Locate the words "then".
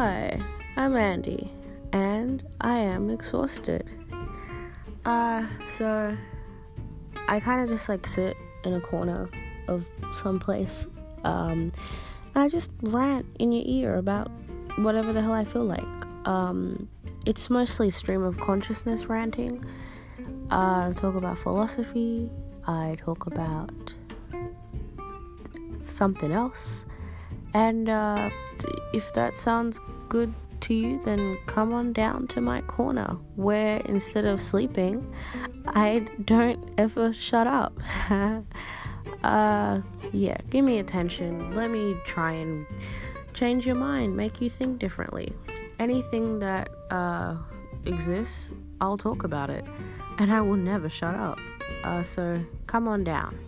31.04-31.38